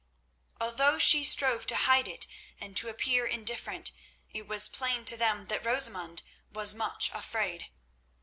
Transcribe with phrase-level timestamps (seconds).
[0.59, 2.25] Although she strove to hide it
[2.59, 3.91] and to appear indifferent,
[4.31, 7.67] it was plain to them that Rosamund was much afraid.